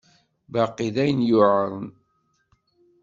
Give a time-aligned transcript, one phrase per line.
[0.53, 1.87] Baqi d ayen yuɛren.